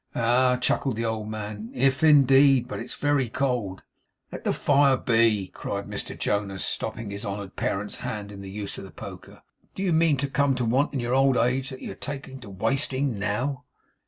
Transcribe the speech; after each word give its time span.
'Ah!' 0.15 0.57
chuckled 0.59 0.95
the 0.95 1.05
old 1.05 1.29
man. 1.29 1.69
'IF, 1.75 2.01
indeed! 2.03 2.67
But 2.67 2.79
it's 2.79 2.95
very 2.95 3.29
cold.' 3.29 3.83
'Let 4.31 4.45
the 4.45 4.51
fire 4.51 4.97
be!' 4.97 5.49
cried 5.49 5.85
Mr 5.85 6.17
Jonas, 6.17 6.65
stopping 6.65 7.11
his 7.11 7.23
honoured 7.23 7.55
parent's 7.55 7.97
hand 7.97 8.31
in 8.31 8.41
the 8.41 8.49
use 8.49 8.79
of 8.79 8.83
the 8.83 8.89
poker. 8.89 9.43
'Do 9.75 9.83
you 9.83 9.93
mean 9.93 10.17
to 10.17 10.27
come 10.27 10.55
to 10.55 10.65
want 10.65 10.95
in 10.95 10.99
your 10.99 11.13
old 11.13 11.37
age, 11.37 11.69
that 11.69 11.83
you 11.83 11.93
take 11.93 12.41
to 12.41 12.49
wasting 12.49 13.19
now? 13.19 13.65